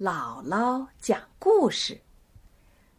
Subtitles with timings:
[0.00, 2.00] 姥姥讲故事：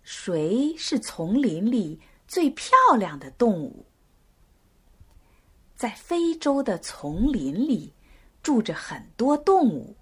[0.01, 3.85] 谁是丛林里最漂亮的动物？
[5.75, 7.93] 在非洲的丛林里，
[8.41, 9.93] 住着很多动物。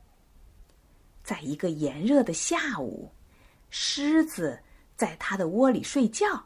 [1.24, 3.12] 在一个炎热的下午，
[3.71, 4.62] 狮子
[4.96, 6.46] 在它的窝里睡觉。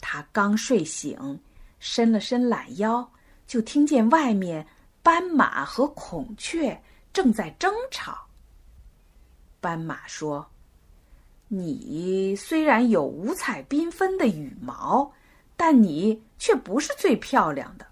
[0.00, 1.40] 它刚睡醒，
[1.80, 3.10] 伸了伸懒腰，
[3.48, 4.64] 就听见外面
[5.02, 6.80] 斑马和孔雀
[7.12, 8.25] 正在争吵。
[9.66, 10.48] 斑马说
[11.50, 15.12] ：“你虽然有五彩缤纷的羽毛，
[15.56, 17.84] 但你却不是最漂亮的。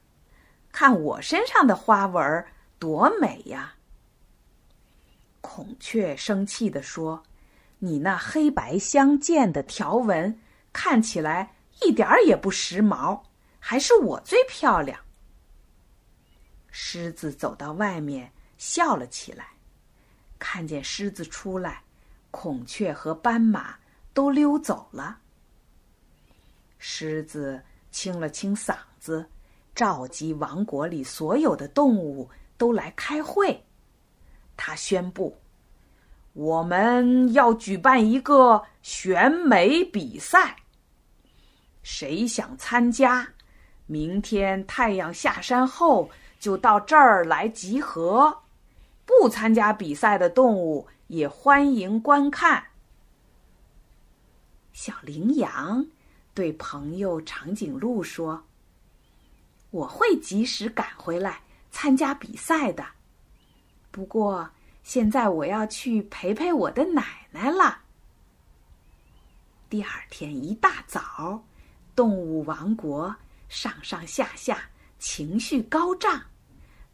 [0.71, 2.47] 看我身上的花纹
[2.79, 3.75] 多美呀！”
[5.43, 7.25] 孔雀生气地说
[7.81, 10.39] ：“你那黑白相间的条纹
[10.73, 13.21] 看起来一点儿也不时髦，
[13.59, 14.97] 还是我最漂亮。”
[16.71, 19.49] 狮子走到外面，笑了起来。
[20.55, 21.83] 看见狮子出来，
[22.31, 23.75] 孔雀和斑马
[24.13, 25.19] 都溜走了。
[26.79, 29.29] 狮子清了清嗓子，
[29.75, 33.61] 召集王国里所有的动物都来开会。
[34.57, 35.37] 他宣布
[36.35, 40.55] ：“我们要举办一个选美比赛。
[41.83, 43.27] 谁想参加？
[43.87, 46.09] 明天太阳下山后
[46.39, 48.43] 就到这儿来集合。”
[49.07, 52.69] 不参加比赛的动物也欢迎观看。
[54.73, 55.87] 小羚羊
[56.33, 58.45] 对朋友长颈鹿说
[59.71, 62.85] ：“我会及时赶回来参加比赛的。
[63.91, 64.51] 不过
[64.83, 67.83] 现在我要去陪陪我的奶奶了。”
[69.71, 71.45] 第二天一大早，
[71.95, 73.15] 动物王国
[73.49, 76.23] 上上下下情绪高涨，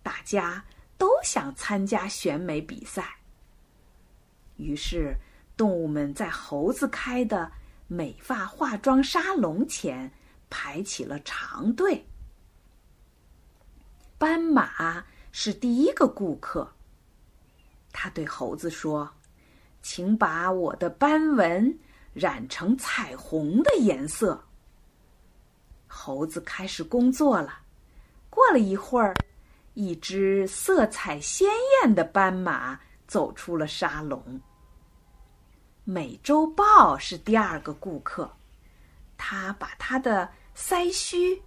[0.02, 0.64] 大家。
[1.01, 3.17] 都想参加选美比赛。
[4.56, 5.17] 于是，
[5.57, 7.51] 动物们在猴子开的
[7.87, 10.13] 美发化妆沙龙前
[10.51, 12.07] 排起了长队。
[14.19, 15.02] 斑马
[15.33, 16.70] 是第一个顾客。
[17.91, 19.11] 他对猴子说
[19.80, 21.79] ：“请把我的斑纹
[22.13, 24.45] 染成彩虹的颜色。”
[25.89, 27.61] 猴子开始工作了。
[28.29, 29.14] 过了一会儿。
[29.75, 31.48] 一只色彩鲜
[31.83, 34.20] 艳的斑马走出了沙龙。
[35.85, 38.30] 《美洲豹》是第二个顾客，
[39.17, 41.41] 他把他的腮须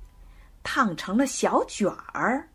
[0.64, 2.50] 烫成了小卷儿，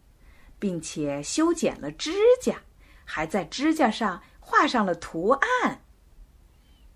[0.58, 2.12] 并且修剪了指
[2.42, 2.60] 甲，
[3.04, 5.82] 还在指甲上画上了图案。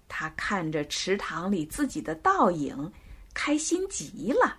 [0.08, 2.92] 他看着池塘里自己的倒影，
[3.32, 4.58] 开心极了。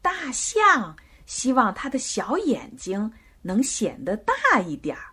[0.00, 0.96] 大象。
[1.26, 5.12] 希望他的小眼睛能显得大一点儿，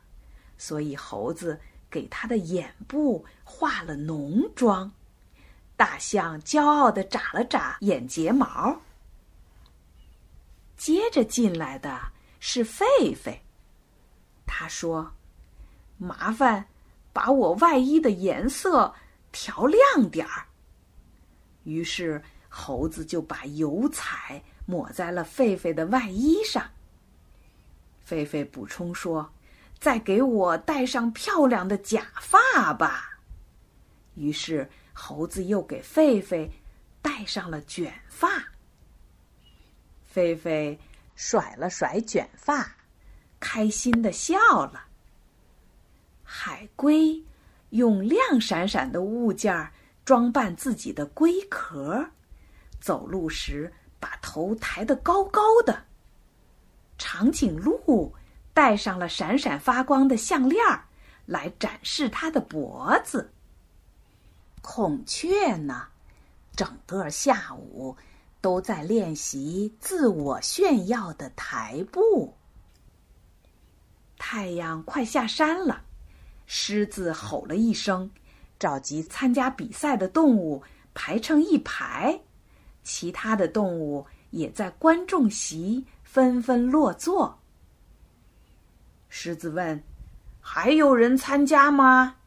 [0.58, 1.60] 所以猴子
[1.90, 4.92] 给他的眼部化了浓妆。
[5.76, 8.80] 大象骄傲的眨了眨眼睫毛。
[10.78, 12.00] 接着进来的
[12.40, 12.84] 是狒
[13.16, 13.40] 狒，
[14.46, 15.14] 他说
[15.98, 16.68] ：“麻烦
[17.12, 18.94] 把我外衣的颜色
[19.32, 20.46] 调亮点儿。”
[21.64, 24.44] 于是猴子就把油彩。
[24.66, 26.72] 抹在了狒狒的外衣上。
[28.08, 29.34] 狒狒补充说
[29.80, 33.20] ：“再给我戴上漂亮的假发吧。”
[34.16, 36.50] 于是猴子又给狒狒
[37.02, 38.30] 戴上了卷发。
[40.14, 40.78] 狒狒
[41.16, 42.76] 甩了甩卷发，
[43.40, 44.86] 开心的笑了。
[46.24, 47.24] 海龟
[47.70, 49.72] 用亮闪闪的物件
[50.06, 52.10] 装扮自己的龟壳，
[52.80, 53.74] 走路时。
[54.04, 55.86] 把头抬得高高的。
[56.98, 58.14] 长颈鹿
[58.54, 60.84] 戴上了闪闪发光的项链儿，
[61.26, 63.32] 来展示它的脖子。
[64.62, 65.88] 孔雀呢，
[66.54, 67.96] 整个下午
[68.42, 72.36] 都在练习自我炫耀的台步。
[74.18, 75.86] 太阳快下山了，
[76.46, 78.12] 狮子吼了一声，
[78.60, 80.62] 召集参加比赛的动物
[80.94, 82.20] 排成一排。
[82.84, 87.40] 其他的动物也在观众席纷纷落座。
[89.10, 89.84] 狮子问
[90.42, 92.18] ：“还有人参加吗？”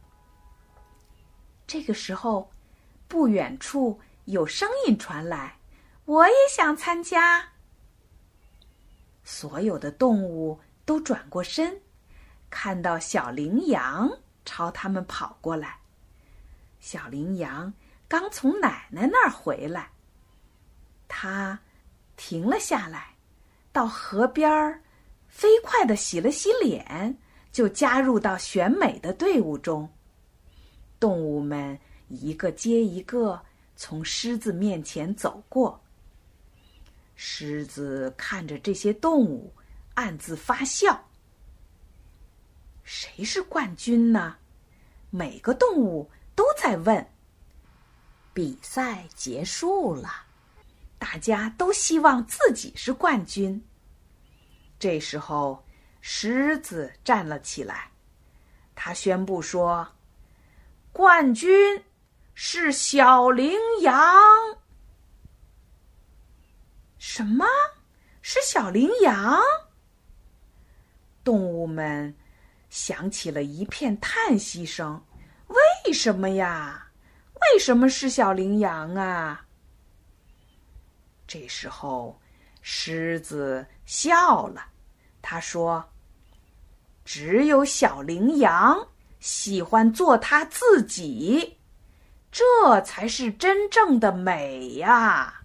[1.67, 2.49] 这个时候，
[3.07, 5.57] 不远处有声音传来
[6.05, 7.49] ：“我也想参加。”
[9.23, 11.81] 所有的动物都转过身，
[12.49, 14.09] 看到小羚羊
[14.45, 15.77] 朝他们跑过来。
[16.79, 17.73] 小羚羊
[18.07, 19.91] 刚从奶奶那儿回来。
[21.19, 21.59] 他
[22.15, 23.15] 停了下来，
[23.71, 24.83] 到河边儿，
[25.27, 27.17] 飞快的洗了洗脸，
[27.51, 29.89] 就加入到选美的队伍中。
[30.99, 33.41] 动物们一个接一个
[33.75, 35.83] 从狮子面前走过。
[37.15, 39.51] 狮子看着这些动物，
[39.95, 41.03] 暗自发笑。
[42.83, 44.35] 谁是冠军呢？
[45.09, 47.03] 每个动物都在问。
[48.35, 50.26] 比赛结束了，
[50.99, 53.63] 大家都希望自己是冠军。
[54.79, 55.65] 这时候，
[56.01, 57.91] 狮子站了起来，
[58.75, 59.87] 他宣布说
[60.93, 61.83] ：“冠军
[62.33, 63.95] 是小羚羊。”
[66.99, 67.45] 什么？
[68.21, 69.39] 是小羚羊？
[71.23, 72.15] 动物们
[72.69, 75.03] 响起了一片叹息声。
[75.47, 76.89] 为什么呀？
[77.33, 79.46] 为什么是小羚羊啊？
[81.27, 82.17] 这时候，
[82.61, 84.65] 狮子笑了，
[85.21, 85.83] 他说
[87.03, 88.87] ：“只有小羚羊
[89.19, 91.57] 喜欢做它自己，
[92.31, 95.36] 这才是真正的美呀。”